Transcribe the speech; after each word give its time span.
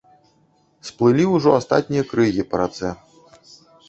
Сплылі 0.87 1.27
ўжо 1.33 1.53
астатнія 1.59 2.03
крыгі 2.13 2.43
па 2.55 2.61
рацэ. 2.63 2.89